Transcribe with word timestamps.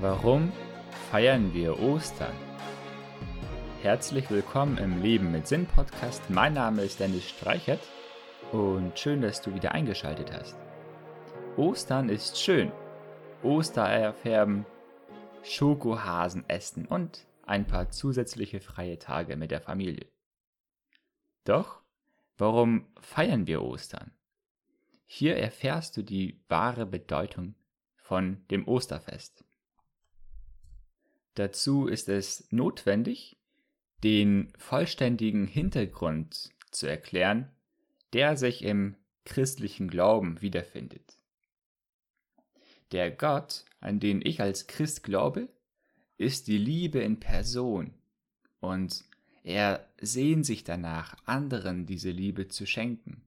Warum 0.00 0.50
feiern 1.10 1.52
wir 1.52 1.78
Ostern? 1.78 2.32
Herzlich 3.82 4.30
willkommen 4.30 4.78
im 4.78 5.02
Leben 5.02 5.30
mit 5.30 5.46
Sinn 5.46 5.66
Podcast. 5.66 6.30
Mein 6.30 6.54
Name 6.54 6.84
ist 6.84 7.00
Dennis 7.00 7.28
Streichert 7.28 7.86
und 8.50 8.98
schön, 8.98 9.20
dass 9.20 9.42
du 9.42 9.54
wieder 9.54 9.72
eingeschaltet 9.72 10.32
hast. 10.32 10.56
Ostern 11.58 12.08
ist 12.08 12.40
schön. 12.40 12.72
Ostereier 13.42 14.14
färben, 14.14 14.64
Schokohasen 15.42 16.48
essen 16.48 16.86
und 16.86 17.26
ein 17.42 17.66
paar 17.66 17.90
zusätzliche 17.90 18.62
freie 18.62 18.98
Tage 18.98 19.36
mit 19.36 19.50
der 19.50 19.60
Familie. 19.60 20.06
Doch, 21.44 21.82
warum 22.38 22.86
feiern 23.02 23.46
wir 23.46 23.60
Ostern? 23.60 24.12
Hier 25.04 25.36
erfährst 25.36 25.98
du 25.98 26.02
die 26.02 26.42
wahre 26.48 26.86
Bedeutung 26.86 27.54
von 27.98 28.46
dem 28.50 28.66
Osterfest. 28.66 29.44
Dazu 31.40 31.86
ist 31.86 32.10
es 32.10 32.46
notwendig, 32.50 33.38
den 34.04 34.52
vollständigen 34.58 35.46
Hintergrund 35.46 36.50
zu 36.70 36.86
erklären, 36.86 37.50
der 38.12 38.36
sich 38.36 38.62
im 38.62 38.94
christlichen 39.24 39.88
Glauben 39.88 40.42
wiederfindet. 40.42 41.16
Der 42.92 43.10
Gott, 43.10 43.64
an 43.80 44.00
den 44.00 44.20
ich 44.22 44.42
als 44.42 44.66
Christ 44.66 45.02
glaube, 45.02 45.48
ist 46.18 46.46
die 46.46 46.58
Liebe 46.58 46.98
in 46.98 47.20
Person 47.20 47.94
und 48.60 49.02
er 49.42 49.88
sehnt 49.98 50.44
sich 50.44 50.62
danach, 50.62 51.16
anderen 51.24 51.86
diese 51.86 52.10
Liebe 52.10 52.48
zu 52.48 52.66
schenken. 52.66 53.22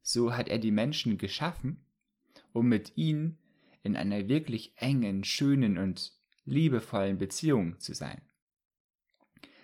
So 0.00 0.34
hat 0.34 0.48
er 0.48 0.58
die 0.58 0.70
Menschen 0.70 1.18
geschaffen, 1.18 1.84
um 2.54 2.70
mit 2.70 2.96
ihnen 2.96 3.36
in 3.82 3.96
einer 3.96 4.28
wirklich 4.28 4.72
engen, 4.76 5.24
schönen 5.24 5.76
und 5.76 6.18
liebevollen 6.44 7.18
Beziehung 7.18 7.78
zu 7.78 7.94
sein. 7.94 8.22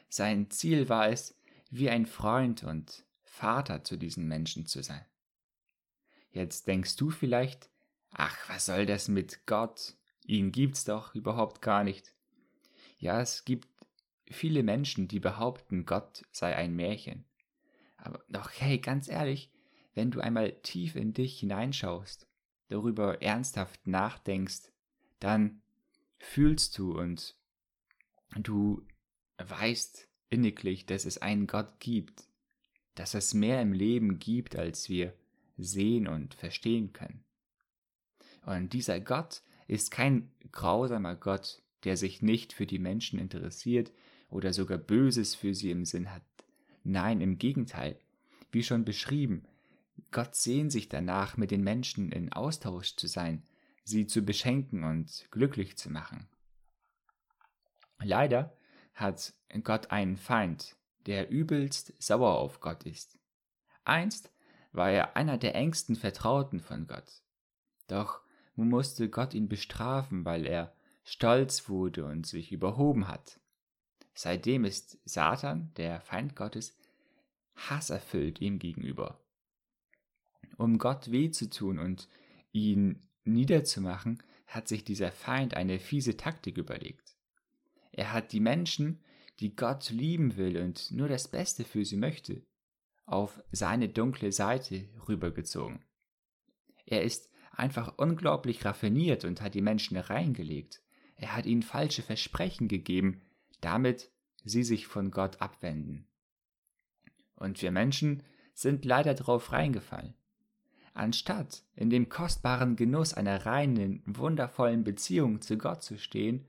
Sein 0.08 0.50
Ziel 0.50 0.88
war 0.88 1.08
es, 1.08 1.38
wie 1.70 1.90
ein 1.90 2.06
Freund 2.06 2.64
und 2.64 3.04
Vater 3.24 3.84
zu 3.84 3.96
diesen 3.96 4.28
Menschen 4.28 4.66
zu 4.66 4.82
sein. 4.82 5.04
Jetzt 6.30 6.68
denkst 6.68 6.96
du 6.96 7.10
vielleicht, 7.10 7.70
ach, 8.10 8.48
was 8.48 8.66
soll 8.66 8.86
das 8.86 9.08
mit 9.08 9.46
Gott? 9.46 9.96
Ihn 10.24 10.52
gibt's 10.52 10.84
doch 10.84 11.14
überhaupt 11.14 11.62
gar 11.62 11.84
nicht. 11.84 12.14
Ja, 12.98 13.20
es 13.20 13.44
gibt 13.44 13.68
viele 14.28 14.62
Menschen, 14.62 15.08
die 15.08 15.20
behaupten, 15.20 15.86
Gott 15.86 16.24
sei 16.32 16.56
ein 16.56 16.74
Märchen. 16.74 17.24
Aber 17.96 18.24
doch, 18.28 18.50
hey, 18.54 18.78
ganz 18.78 19.08
ehrlich, 19.08 19.50
wenn 19.94 20.10
du 20.10 20.20
einmal 20.20 20.52
tief 20.62 20.94
in 20.96 21.12
dich 21.12 21.40
hineinschaust, 21.40 22.26
darüber 22.68 23.22
ernsthaft 23.22 23.86
nachdenkst, 23.86 24.72
dann 25.20 25.62
fühlst 26.18 26.76
du 26.78 26.98
und 26.98 27.34
du 28.36 28.86
weißt 29.38 30.08
inniglich, 30.30 30.86
dass 30.86 31.04
es 31.04 31.18
einen 31.18 31.46
Gott 31.46 31.78
gibt, 31.80 32.24
dass 32.94 33.14
es 33.14 33.34
mehr 33.34 33.60
im 33.60 33.72
Leben 33.72 34.18
gibt, 34.18 34.56
als 34.56 34.88
wir 34.88 35.14
sehen 35.56 36.08
und 36.08 36.34
verstehen 36.34 36.92
können. 36.92 37.24
Und 38.44 38.72
dieser 38.72 39.00
Gott 39.00 39.42
ist 39.66 39.90
kein 39.90 40.30
grausamer 40.52 41.16
Gott, 41.16 41.62
der 41.84 41.96
sich 41.96 42.22
nicht 42.22 42.52
für 42.52 42.66
die 42.66 42.78
Menschen 42.78 43.18
interessiert 43.18 43.92
oder 44.28 44.52
sogar 44.52 44.78
Böses 44.78 45.34
für 45.34 45.54
sie 45.54 45.70
im 45.70 45.84
Sinn 45.84 46.12
hat. 46.12 46.22
Nein, 46.84 47.20
im 47.20 47.38
Gegenteil. 47.38 47.98
Wie 48.52 48.62
schon 48.62 48.84
beschrieben, 48.84 49.44
Gott 50.10 50.34
sehnt 50.34 50.72
sich 50.72 50.88
danach, 50.88 51.36
mit 51.36 51.50
den 51.50 51.62
Menschen 51.62 52.12
in 52.12 52.32
Austausch 52.32 52.96
zu 52.96 53.06
sein, 53.06 53.42
sie 53.86 54.06
zu 54.06 54.22
beschenken 54.22 54.84
und 54.84 55.28
glücklich 55.30 55.76
zu 55.78 55.90
machen. 55.90 56.28
Leider 58.02 58.56
hat 58.94 59.32
Gott 59.62 59.90
einen 59.90 60.16
Feind, 60.16 60.76
der 61.06 61.30
übelst 61.30 61.94
sauer 62.02 62.36
auf 62.36 62.60
Gott 62.60 62.82
ist. 62.82 63.18
Einst 63.84 64.30
war 64.72 64.90
er 64.90 65.16
einer 65.16 65.38
der 65.38 65.54
engsten 65.54 65.94
Vertrauten 65.94 66.60
von 66.60 66.86
Gott. 66.86 67.22
Doch 67.86 68.20
nun 68.56 68.68
musste 68.68 69.08
Gott 69.08 69.34
ihn 69.34 69.48
bestrafen, 69.48 70.24
weil 70.24 70.46
er 70.46 70.74
stolz 71.04 71.68
wurde 71.68 72.06
und 72.06 72.26
sich 72.26 72.50
überhoben 72.50 73.06
hat. 73.06 73.38
Seitdem 74.14 74.64
ist 74.64 74.98
Satan, 75.04 75.72
der 75.76 76.00
Feind 76.00 76.34
Gottes, 76.34 76.76
hasserfüllt 77.54 78.40
ihm 78.40 78.58
gegenüber. 78.58 79.20
Um 80.56 80.78
Gott 80.78 81.12
weh 81.12 81.30
zu 81.30 81.48
tun 81.48 81.78
und 81.78 82.08
ihn 82.50 83.06
niederzumachen, 83.26 84.22
hat 84.46 84.68
sich 84.68 84.84
dieser 84.84 85.12
Feind 85.12 85.54
eine 85.54 85.78
fiese 85.78 86.16
Taktik 86.16 86.56
überlegt. 86.56 87.16
Er 87.92 88.12
hat 88.12 88.32
die 88.32 88.40
Menschen, 88.40 89.02
die 89.40 89.54
Gott 89.54 89.90
lieben 89.90 90.36
will 90.36 90.58
und 90.58 90.90
nur 90.90 91.08
das 91.08 91.28
Beste 91.28 91.64
für 91.64 91.84
sie 91.84 91.96
möchte, 91.96 92.42
auf 93.04 93.42
seine 93.52 93.88
dunkle 93.88 94.32
Seite 94.32 94.88
rübergezogen. 95.08 95.84
Er 96.86 97.02
ist 97.02 97.30
einfach 97.52 97.98
unglaublich 97.98 98.64
raffiniert 98.64 99.24
und 99.24 99.40
hat 99.40 99.54
die 99.54 99.62
Menschen 99.62 99.96
reingelegt. 99.96 100.82
Er 101.16 101.34
hat 101.34 101.46
ihnen 101.46 101.62
falsche 101.62 102.02
Versprechen 102.02 102.68
gegeben, 102.68 103.22
damit 103.60 104.10
sie 104.44 104.62
sich 104.62 104.86
von 104.86 105.10
Gott 105.10 105.40
abwenden. 105.40 106.06
Und 107.34 107.60
wir 107.62 107.70
Menschen 107.70 108.22
sind 108.54 108.84
leider 108.84 109.14
drauf 109.14 109.52
reingefallen. 109.52 110.14
Anstatt 110.96 111.62
in 111.74 111.90
dem 111.90 112.08
kostbaren 112.08 112.74
Genuss 112.74 113.12
einer 113.12 113.44
reinen, 113.44 114.02
wundervollen 114.06 114.82
Beziehung 114.82 115.42
zu 115.42 115.58
Gott 115.58 115.82
zu 115.82 115.98
stehen, 115.98 116.46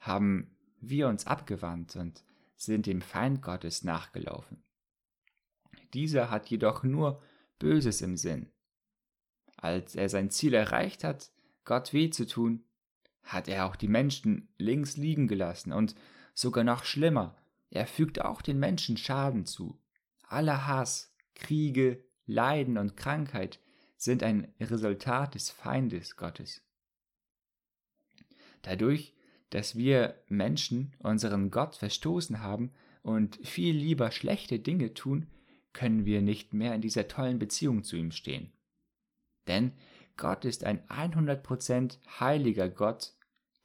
haben 0.00 0.50
wir 0.80 1.06
uns 1.06 1.28
abgewandt 1.28 1.94
und 1.94 2.24
sind 2.56 2.86
dem 2.86 3.00
Feind 3.00 3.40
Gottes 3.40 3.84
nachgelaufen. 3.84 4.64
Dieser 5.92 6.28
hat 6.28 6.48
jedoch 6.48 6.82
nur 6.82 7.22
Böses 7.60 8.02
im 8.02 8.16
Sinn. 8.16 8.50
Als 9.58 9.94
er 9.94 10.08
sein 10.08 10.28
Ziel 10.28 10.54
erreicht 10.54 11.04
hat, 11.04 11.30
Gott 11.64 11.92
weh 11.92 12.10
zu 12.10 12.26
tun, 12.26 12.64
hat 13.22 13.46
er 13.46 13.64
auch 13.64 13.76
die 13.76 13.86
Menschen 13.86 14.48
links 14.58 14.96
liegen 14.96 15.28
gelassen 15.28 15.72
und 15.72 15.94
sogar 16.34 16.64
noch 16.64 16.82
schlimmer, 16.82 17.36
er 17.70 17.86
fügt 17.86 18.20
auch 18.20 18.42
den 18.42 18.58
Menschen 18.58 18.96
Schaden 18.96 19.46
zu. 19.46 19.80
Aller 20.24 20.66
Hass, 20.66 21.14
Kriege, 21.36 22.04
Leiden 22.26 22.76
und 22.76 22.96
Krankheit 22.96 23.60
sind 24.04 24.22
ein 24.22 24.52
Resultat 24.60 25.34
des 25.34 25.50
Feindes 25.50 26.16
Gottes. 26.16 26.62
Dadurch, 28.62 29.14
dass 29.50 29.76
wir 29.76 30.22
Menschen 30.28 30.94
unseren 30.98 31.50
Gott 31.50 31.76
verstoßen 31.76 32.40
haben 32.40 32.72
und 33.02 33.36
viel 33.46 33.74
lieber 33.76 34.10
schlechte 34.10 34.58
Dinge 34.58 34.94
tun, 34.94 35.28
können 35.72 36.04
wir 36.04 36.22
nicht 36.22 36.54
mehr 36.54 36.74
in 36.74 36.80
dieser 36.80 37.08
tollen 37.08 37.38
Beziehung 37.38 37.82
zu 37.82 37.96
ihm 37.96 38.10
stehen. 38.10 38.52
Denn 39.46 39.72
Gott 40.16 40.44
ist 40.44 40.64
ein 40.64 40.86
100% 40.88 41.98
heiliger 42.20 42.68
Gott, 42.68 43.14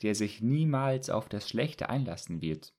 der 0.01 0.15
sich 0.15 0.41
niemals 0.41 1.09
auf 1.09 1.29
das 1.29 1.47
Schlechte 1.47 1.89
einlassen 1.89 2.41
wird. 2.41 2.73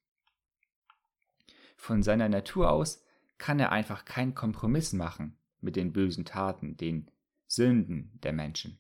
Von 1.77 2.03
seiner 2.03 2.29
Natur 2.29 2.71
aus 2.71 3.05
kann 3.39 3.61
er 3.61 3.73
einfach 3.73 4.05
keinen 4.05 4.35
Kompromiss 4.35 4.93
machen 4.93 5.39
mit 5.61 5.77
den 5.77 5.93
bösen 5.93 6.25
Taten, 6.25 6.77
den 6.77 7.11
Sünden 7.51 8.13
der 8.23 8.33
Menschen. 8.33 8.79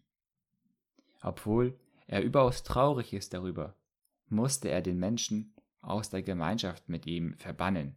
Obwohl 1.22 1.76
er 2.06 2.22
überaus 2.22 2.62
traurig 2.62 3.12
ist 3.12 3.34
darüber, 3.34 3.74
musste 4.28 4.70
er 4.70 4.80
den 4.80 4.96
Menschen 4.96 5.54
aus 5.80 6.08
der 6.10 6.22
Gemeinschaft 6.22 6.88
mit 6.88 7.04
ihm 7.04 7.36
verbannen. 7.36 7.96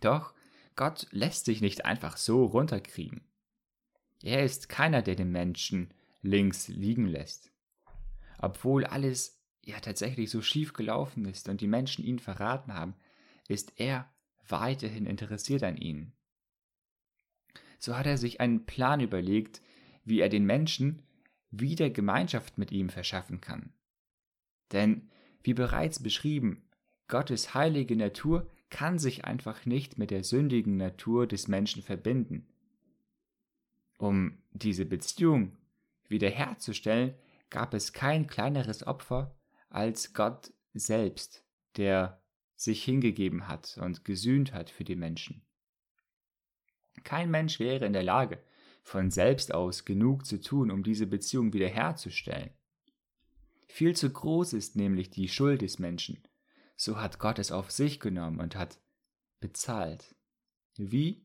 Doch 0.00 0.34
Gott 0.76 1.06
lässt 1.10 1.46
sich 1.46 1.62
nicht 1.62 1.86
einfach 1.86 2.18
so 2.18 2.44
runterkriegen. 2.44 3.22
Er 4.22 4.44
ist 4.44 4.68
keiner, 4.68 5.00
der 5.00 5.14
den 5.14 5.32
Menschen 5.32 5.94
links 6.20 6.68
liegen 6.68 7.06
lässt. 7.06 7.50
Obwohl 8.38 8.84
alles 8.84 9.40
ja 9.62 9.80
tatsächlich 9.80 10.30
so 10.30 10.42
schief 10.42 10.74
gelaufen 10.74 11.24
ist 11.24 11.48
und 11.48 11.62
die 11.62 11.66
Menschen 11.66 12.04
ihn 12.04 12.18
verraten 12.18 12.74
haben, 12.74 12.94
ist 13.48 13.72
er 13.80 14.12
weiterhin 14.46 15.06
interessiert 15.06 15.62
an 15.62 15.78
ihnen 15.78 16.15
so 17.78 17.96
hat 17.96 18.06
er 18.06 18.18
sich 18.18 18.40
einen 18.40 18.66
Plan 18.66 19.00
überlegt, 19.00 19.60
wie 20.04 20.20
er 20.20 20.28
den 20.28 20.44
Menschen 20.44 21.02
wieder 21.50 21.90
Gemeinschaft 21.90 22.58
mit 22.58 22.72
ihm 22.72 22.88
verschaffen 22.88 23.40
kann. 23.40 23.72
Denn, 24.72 25.10
wie 25.42 25.54
bereits 25.54 26.02
beschrieben, 26.02 26.62
Gottes 27.08 27.54
heilige 27.54 27.96
Natur 27.96 28.50
kann 28.68 28.98
sich 28.98 29.24
einfach 29.24 29.64
nicht 29.64 29.96
mit 29.96 30.10
der 30.10 30.24
sündigen 30.24 30.76
Natur 30.76 31.26
des 31.26 31.46
Menschen 31.48 31.82
verbinden. 31.82 32.48
Um 33.98 34.38
diese 34.52 34.84
Beziehung 34.84 35.56
wiederherzustellen, 36.08 37.14
gab 37.50 37.74
es 37.74 37.92
kein 37.92 38.26
kleineres 38.26 38.86
Opfer 38.86 39.36
als 39.70 40.14
Gott 40.14 40.52
selbst, 40.74 41.44
der 41.76 42.20
sich 42.56 42.82
hingegeben 42.84 43.48
hat 43.48 43.78
und 43.80 44.04
gesühnt 44.04 44.52
hat 44.52 44.70
für 44.70 44.84
die 44.84 44.96
Menschen. 44.96 45.42
Kein 47.06 47.30
Mensch 47.30 47.60
wäre 47.60 47.86
in 47.86 47.92
der 47.92 48.02
Lage, 48.02 48.42
von 48.82 49.12
selbst 49.12 49.54
aus 49.54 49.84
genug 49.84 50.26
zu 50.26 50.40
tun, 50.40 50.72
um 50.72 50.82
diese 50.82 51.06
Beziehung 51.06 51.52
wiederherzustellen. 51.52 52.50
Viel 53.68 53.94
zu 53.94 54.10
groß 54.10 54.52
ist 54.54 54.74
nämlich 54.74 55.10
die 55.10 55.28
Schuld 55.28 55.62
des 55.62 55.78
Menschen. 55.78 56.18
So 56.74 57.00
hat 57.00 57.20
Gott 57.20 57.38
es 57.38 57.52
auf 57.52 57.70
sich 57.70 58.00
genommen 58.00 58.40
und 58.40 58.56
hat 58.56 58.80
bezahlt. 59.38 60.16
Wie? 60.76 61.24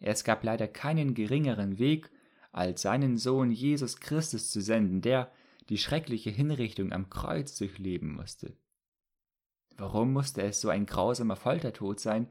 Es 0.00 0.24
gab 0.24 0.42
leider 0.42 0.68
keinen 0.68 1.12
geringeren 1.12 1.78
Weg, 1.78 2.10
als 2.50 2.80
seinen 2.80 3.18
Sohn 3.18 3.50
Jesus 3.50 4.00
Christus 4.00 4.50
zu 4.50 4.62
senden, 4.62 5.02
der 5.02 5.30
die 5.68 5.76
schreckliche 5.76 6.30
Hinrichtung 6.30 6.92
am 6.92 7.10
Kreuz 7.10 7.58
durchleben 7.58 8.14
musste. 8.14 8.56
Warum 9.76 10.14
musste 10.14 10.40
es 10.40 10.62
so 10.62 10.70
ein 10.70 10.86
grausamer 10.86 11.36
Foltertod 11.36 12.00
sein? 12.00 12.28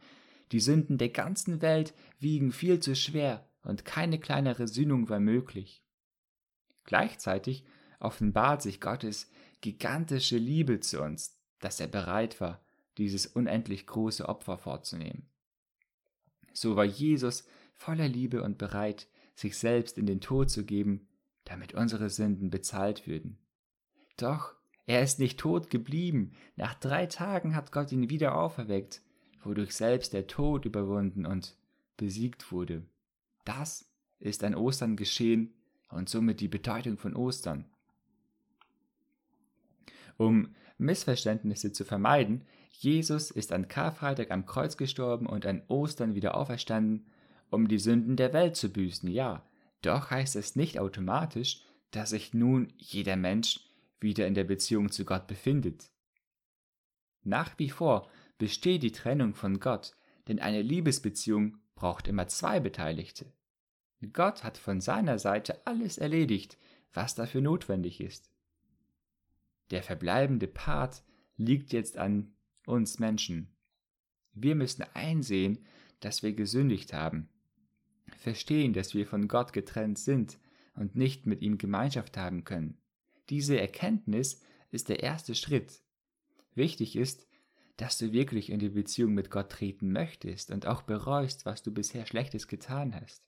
Die 0.52 0.60
Sünden 0.60 0.98
der 0.98 1.10
ganzen 1.10 1.62
Welt 1.62 1.94
wiegen 2.20 2.52
viel 2.52 2.80
zu 2.80 2.96
schwer 2.96 3.48
und 3.64 3.86
keine 3.86 4.20
kleinere 4.20 4.68
Sühnung 4.68 5.10
war 5.10 5.20
möglich. 5.20 5.84
Gleichzeitig 6.84 7.66
offenbart 8.00 8.62
sich 8.62 8.82
Gottes 8.82 9.32
gigantische 9.62 10.38
Liebe 10.38 10.80
zu 10.82 11.02
uns, 11.02 11.40
dass 11.60 11.80
er 11.80 11.88
bereit 11.88 12.42
war, 12.42 12.64
dieses 12.98 13.26
unendlich 13.26 13.88
große 13.88 14.28
Opfer 14.28 14.58
vorzunehmen. 14.58 15.28
So 16.52 16.76
war 16.76 16.86
Jesus 16.86 17.46
voller 17.74 18.08
Liebe 18.08 18.44
und 18.44 18.58
bereit, 18.58 19.08
sich 19.36 19.58
selbst 19.58 19.98
in 19.98 20.06
den 20.06 20.22
Tod 20.22 20.52
zu 20.52 20.66
geben, 20.66 21.08
damit 21.46 21.74
unsere 21.74 22.10
Sünden 22.10 22.50
bezahlt 22.50 23.08
würden. 23.08 23.38
Doch 24.18 24.56
er 24.86 25.02
ist 25.02 25.20
nicht 25.20 25.40
tot 25.40 25.70
geblieben. 25.70 26.34
Nach 26.56 26.74
drei 26.74 27.06
Tagen 27.06 27.56
hat 27.56 27.72
Gott 27.72 27.92
ihn 27.92 28.10
wieder 28.10 28.36
auferweckt, 28.36 29.02
wodurch 29.46 29.74
selbst 29.74 30.14
der 30.14 30.28
Tod 30.28 30.66
überwunden 30.66 31.26
und 31.26 31.56
besiegt 31.98 32.52
wurde. 32.52 32.84
Das 33.46 33.90
ist 34.20 34.44
an 34.44 34.56
Ostern 34.56 34.96
geschehen 34.96 35.54
und 35.90 36.10
somit 36.10 36.40
die 36.40 36.48
Bedeutung 36.48 36.98
von 36.98 37.16
Ostern. 37.16 37.66
Um 40.18 40.56
Missverständnisse 40.78 41.72
zu 41.72 41.86
vermeiden, 41.86 42.46
Jesus 42.72 43.32
ist 43.32 43.52
an 43.52 43.68
Karfreitag 43.68 44.32
am 44.32 44.46
Kreuz 44.46 44.78
gestorben 44.78 45.28
und 45.28 45.46
an 45.46 45.64
Ostern 45.68 46.16
wieder 46.16 46.36
auferstanden, 46.36 47.08
um 47.50 47.68
die 47.68 47.80
Sünden 47.80 48.16
der 48.16 48.34
Welt 48.34 48.56
zu 48.56 48.70
büßen, 48.72 49.10
ja. 49.10 49.46
Doch 49.82 50.10
heißt 50.10 50.36
es 50.36 50.56
nicht 50.56 50.80
automatisch, 50.80 51.64
dass 51.92 52.12
sich 52.12 52.34
nun 52.34 52.74
jeder 52.78 53.16
Mensch 53.16 53.60
wieder 54.00 54.28
in 54.28 54.34
der 54.34 54.44
Beziehung 54.44 54.92
zu 54.92 55.06
Gott 55.06 55.28
befindet. 55.28 55.90
Nach 57.24 57.58
wie 57.60 57.70
vor 57.70 58.10
besteht 58.44 58.84
die 58.84 58.92
Trennung 58.92 59.36
von 59.36 59.62
Gott, 59.62 59.96
denn 60.28 60.38
eine 60.38 60.62
Liebesbeziehung 60.62 61.60
braucht 61.76 62.10
immer 62.10 62.28
zwei 62.28 62.60
Beteiligte. 62.60 63.32
Gott 64.12 64.44
hat 64.44 64.58
von 64.58 64.82
seiner 64.82 65.18
Seite 65.18 65.66
alles 65.66 65.98
erledigt, 65.98 66.58
was 66.92 67.16
dafür 67.16 67.40
notwendig 67.40 68.02
ist. 68.02 68.30
Der 69.72 69.82
verbleibende 69.82 70.48
Part 70.48 71.04
liegt 71.38 71.72
jetzt 71.72 71.98
an 71.98 72.34
uns 72.66 73.00
Menschen. 73.00 73.48
Wir 74.34 74.56
müssen 74.56 74.84
einsehen, 74.94 75.66
dass 76.02 76.22
wir 76.22 76.34
gesündigt 76.34 76.92
haben, 76.92 77.30
verstehen, 78.18 78.74
dass 78.74 78.94
wir 78.94 79.08
von 79.08 79.30
Gott 79.30 79.54
getrennt 79.54 80.00
sind 80.00 80.38
und 80.76 80.98
nicht 80.98 81.28
mit 81.28 81.42
ihm 81.42 81.58
Gemeinschaft 81.58 82.18
haben 82.18 82.44
können. 82.44 82.78
Diese 83.30 83.58
Erkenntnis 83.58 84.42
ist 84.70 84.90
der 84.90 85.02
erste 85.02 85.34
Schritt. 85.34 85.82
Wichtig 86.56 86.98
ist, 86.98 87.26
dass 87.78 87.98
du 87.98 88.12
wirklich 88.12 88.50
in 88.50 88.60
die 88.60 88.70
Beziehung 88.70 89.14
mit 89.14 89.30
Gott 89.30 89.52
treten 89.52 89.92
möchtest 89.92 90.52
und 90.52 90.66
auch 90.68 90.84
bereust, 90.84 91.46
was 91.46 91.64
du 91.64 91.72
bisher 91.74 92.06
Schlechtes 92.06 92.48
getan 92.48 92.94
hast. 92.96 93.24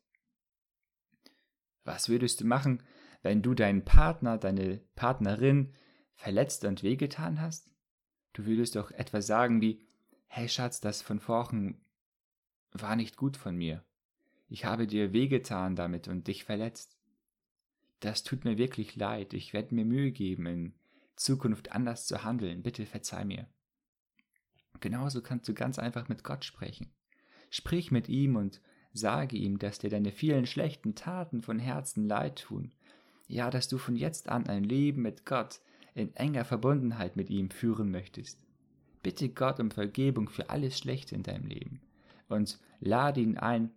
Was 1.83 2.09
würdest 2.09 2.41
du 2.41 2.45
machen, 2.45 2.83
wenn 3.21 3.41
du 3.41 3.53
deinen 3.53 3.85
Partner, 3.85 4.37
deine 4.37 4.81
Partnerin 4.95 5.73
verletzt 6.13 6.65
und 6.65 6.83
wehgetan 6.83 7.41
hast? 7.41 7.69
Du 8.33 8.45
würdest 8.45 8.75
doch 8.75 8.91
etwa 8.91 9.21
sagen 9.21 9.61
wie, 9.61 9.85
hey 10.27 10.49
Schatz, 10.49 10.79
das 10.79 11.01
von 11.01 11.19
vorhin 11.19 11.81
war 12.71 12.95
nicht 12.95 13.17
gut 13.17 13.37
von 13.37 13.55
mir. 13.55 13.83
Ich 14.47 14.65
habe 14.65 14.85
dir 14.85 15.13
wehgetan 15.13 15.75
damit 15.75 16.07
und 16.07 16.27
dich 16.27 16.43
verletzt 16.43 16.95
das 18.05 18.23
tut 18.23 18.45
mir 18.45 18.57
wirklich 18.57 18.95
leid, 18.95 19.33
ich 19.33 19.53
werde 19.53 19.73
mir 19.73 19.85
Mühe 19.85 20.11
geben, 20.11 20.45
in 20.45 20.73
Zukunft 21.15 21.71
anders 21.71 22.05
zu 22.05 22.23
handeln, 22.23 22.61
bitte 22.61 22.85
verzeih 22.85 23.25
mir. 23.25 23.47
Genauso 24.81 25.21
kannst 25.21 25.47
du 25.47 25.53
ganz 25.53 25.79
einfach 25.79 26.09
mit 26.09 26.23
Gott 26.23 26.45
sprechen. 26.45 26.91
Sprich 27.49 27.91
mit 27.91 28.09
ihm 28.09 28.35
und 28.35 28.61
sage 28.93 29.35
ihm, 29.35 29.59
dass 29.59 29.79
dir 29.79 29.89
deine 29.89 30.11
vielen 30.11 30.45
schlechten 30.45 30.95
Taten 30.95 31.41
von 31.41 31.59
Herzen 31.59 32.07
leid 32.07 32.39
tun. 32.39 32.71
Ja, 33.27 33.49
dass 33.49 33.67
du 33.67 33.77
von 33.77 33.95
jetzt 33.95 34.29
an 34.29 34.47
ein 34.47 34.63
Leben 34.63 35.01
mit 35.01 35.25
Gott 35.25 35.61
in 35.93 36.15
enger 36.15 36.45
Verbundenheit 36.45 37.15
mit 37.15 37.29
ihm 37.29 37.49
führen 37.49 37.89
möchtest. 37.89 38.39
Bitte 39.01 39.29
Gott 39.29 39.59
um 39.59 39.71
Vergebung 39.71 40.29
für 40.29 40.49
alles 40.49 40.77
Schlechte 40.77 41.15
in 41.15 41.23
deinem 41.23 41.45
Leben 41.45 41.81
und 42.27 42.59
lade 42.79 43.21
ihn 43.21 43.37
ein, 43.37 43.71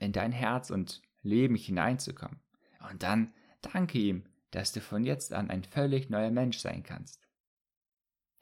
in 0.00 0.12
dein 0.12 0.32
Herz 0.32 0.70
und 0.70 1.02
Leben 1.22 1.56
hineinzukommen. 1.56 2.40
Und 2.90 3.02
dann 3.02 3.32
danke 3.62 3.98
ihm, 3.98 4.24
dass 4.50 4.72
du 4.72 4.80
von 4.80 5.04
jetzt 5.04 5.32
an 5.32 5.50
ein 5.50 5.64
völlig 5.64 6.08
neuer 6.10 6.30
Mensch 6.30 6.58
sein 6.58 6.82
kannst. 6.82 7.25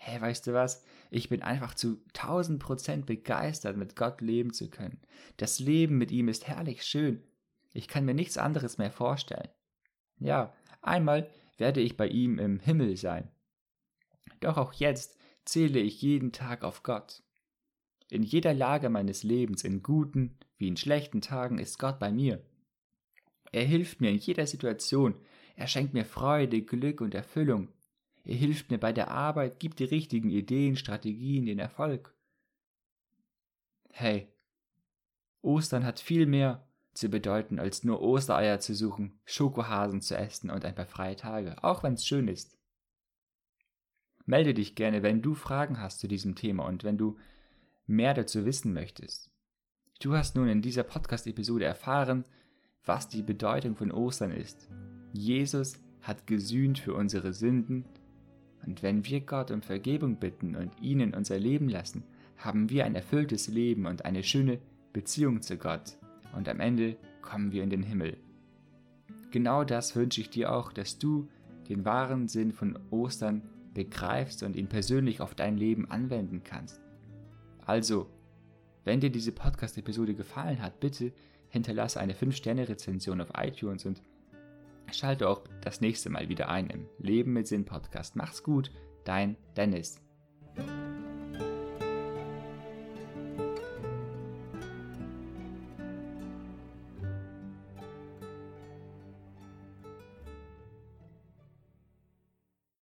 Hey, 0.07 0.21
weißt 0.21 0.47
du 0.47 0.53
was? 0.53 0.85
Ich 1.11 1.31
bin 1.31 1.43
einfach 1.43 1.73
zu 1.73 1.97
tausend 2.13 2.59
Prozent 2.63 3.07
begeistert, 3.07 3.79
mit 3.79 3.97
Gott 3.97 4.21
leben 4.21 4.53
zu 4.53 4.69
können. 4.69 5.01
Das 5.39 5.61
Leben 5.61 5.97
mit 5.97 6.11
ihm 6.11 6.29
ist 6.29 6.47
herrlich 6.47 6.85
schön. 6.85 7.23
Ich 7.73 7.89
kann 7.89 8.05
mir 8.05 8.13
nichts 8.13 8.37
anderes 8.37 8.77
mehr 8.77 8.91
vorstellen. 8.91 9.49
Ja, 10.19 10.53
einmal 10.83 11.31
werde 11.57 11.81
ich 11.81 11.97
bei 11.97 12.07
ihm 12.07 12.39
im 12.39 12.61
Himmel 12.61 12.99
sein. 12.99 13.31
Doch 14.41 14.59
auch 14.59 14.75
jetzt 14.75 15.17
zähle 15.47 15.81
ich 15.81 16.03
jeden 16.03 16.33
Tag 16.33 16.65
auf 16.65 16.83
Gott. 16.83 17.23
In 18.11 18.23
jeder 18.23 18.53
Lage 18.53 18.91
meines 18.91 19.23
Lebens, 19.23 19.65
in 19.65 19.83
guten 19.83 20.37
wie 20.59 20.69
in 20.69 20.77
schlechten 20.77 21.23
Tagen, 21.23 21.57
ist 21.57 21.79
Gott 21.79 21.99
bei 21.99 22.13
mir. 22.13 22.45
Er 23.53 23.65
hilft 23.65 24.03
mir 24.03 24.11
in 24.11 24.19
jeder 24.19 24.47
Situation. 24.47 25.15
Er 25.57 25.67
schenkt 25.67 25.95
mir 25.95 26.05
Freude, 26.05 26.61
Glück 26.61 27.01
und 27.01 27.15
Erfüllung. 27.15 27.73
Er 28.25 28.35
hilft 28.35 28.71
mir 28.71 28.79
bei 28.79 28.93
der 28.93 29.11
Arbeit, 29.11 29.61
gibt 29.61 29.79
die 29.79 29.85
richtigen 29.85 30.31
Ideen, 30.31 30.77
Strategien, 30.77 31.45
den 31.45 31.59
Erfolg. 31.59 32.15
Hey, 33.93 34.29
Ostern 35.43 35.85
hat 35.85 36.01
viel 36.01 36.27
mehr 36.27 36.67
zu 36.95 37.11
bedeuten, 37.11 37.59
als 37.59 37.85
nur 37.85 38.01
Ostereier 38.01 38.61
zu 38.61 38.75
suchen, 38.75 39.21
Schokohasen 39.27 40.01
zu 40.01 40.17
essen 40.17 40.51
und 40.51 40.65
ein 40.65 40.75
paar 40.75 40.87
freie 40.87 41.17
Tage, 41.17 41.63
auch 41.63 41.83
wenn 41.83 41.95
es 41.95 42.07
schön 42.07 42.29
ist. 42.29 42.57
Melde 44.25 44.55
dich 44.55 44.75
gerne, 44.75 45.03
wenn 45.03 45.21
du 45.21 45.35
Fragen 45.35 45.81
hast 45.81 46.01
zu 46.01 46.09
diesem 46.09 46.35
Thema 46.35 46.65
und 46.65 46.83
wenn 46.83 46.97
du 46.97 47.19
mehr 47.87 48.15
dazu 48.15 48.47
wissen 48.47 48.73
möchtest. 48.73 49.31
Du 50.01 50.15
hast 50.15 50.35
nun 50.35 50.49
in 50.49 50.63
dieser 50.63 50.83
Podcast-Episode 50.83 51.67
erfahren, 51.67 52.25
was 52.85 53.09
die 53.09 53.23
Bedeutung 53.23 53.77
von 53.77 53.93
Ostern 53.93 54.31
ist. 54.31 54.71
Jesus 55.13 55.79
hat 56.01 56.27
gesühnt 56.27 56.79
für 56.79 56.95
unsere 56.95 57.35
Sünden 57.35 57.85
und 58.67 58.83
wenn 58.83 59.05
wir 59.05 59.21
Gott 59.21 59.51
um 59.51 59.63
Vergebung 59.63 60.17
bitten 60.17 60.57
und 60.57 60.71
ihn 60.81 61.01
in 61.01 61.15
unser 61.15 61.39
Leben 61.39 61.69
lassen, 61.69 62.05
haben 62.37 62.71
wir 62.71 62.85
ein 62.85 62.95
erfülltes 62.95 63.49
Leben 63.49 63.87
und 63.87 64.05
eine 64.05 64.23
schöne 64.23 64.59
Beziehung 64.93 65.43
zu 65.43 65.57
Gott 65.57 65.97
und 66.35 66.49
am 66.49 66.61
Ende 66.61 66.97
kommen 67.23 67.53
wir 67.53 67.63
in 67.63 67.71
den 67.71 67.83
Himmel. 67.83 68.17
Genau 69.31 69.65
das 69.65 69.97
wünsche 69.97 70.21
ich 70.21 70.31
dir 70.31 70.53
auch, 70.53 70.73
dass 70.73 70.99
du 70.99 71.29
den 71.69 71.85
wahren 71.85 72.29
Sinn 72.29 72.53
von 72.53 72.79
Ostern 72.91 73.43
begreifst 73.73 74.43
und 74.43 74.57
ihn 74.57 74.69
persönlich 74.69 75.21
auf 75.21 75.35
dein 75.35 75.57
Leben 75.57 75.91
anwenden 75.91 76.43
kannst. 76.45 76.81
Also, 77.67 78.09
wenn 78.85 79.01
dir 79.01 79.11
diese 79.11 79.33
Podcast-Episode 79.33 80.15
gefallen 80.15 80.63
hat, 80.63 80.79
bitte 80.79 81.13
hinterlasse 81.49 81.99
eine 82.01 82.13
5-Sterne-Rezension 82.13 83.21
auf 83.21 83.31
iTunes 83.37 83.87
und 83.87 84.03
schalte 84.93 85.29
auch 85.29 85.43
das 85.63 85.81
nächste 85.81 86.11
Mal 86.11 86.29
wieder 86.29 86.49
ein 86.49 86.69
im 86.69 86.87
Leben 86.99 87.33
mit 87.33 87.47
Sinn 87.47 87.65
Podcast. 87.65 88.17
Mach's 88.17 88.43
gut, 88.43 88.71
dein 89.05 89.37
Dennis. 89.57 90.04